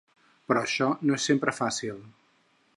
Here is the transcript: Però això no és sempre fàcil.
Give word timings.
Però 0.51 0.61
això 0.67 0.87
no 1.09 1.19
és 1.19 1.29
sempre 1.31 1.55
fàcil. 1.61 2.03